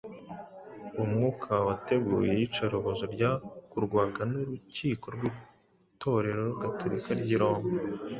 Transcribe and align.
umwuka 1.03 1.51
wateguye 1.67 2.31
iyicarubozo 2.35 3.03
ryakorwaga 3.15 4.21
n’Urukiko 4.31 5.05
rw’Itorero 5.15 6.45
Gatorika 6.63 7.09
ry’i 7.21 7.37
Roma 7.41 7.67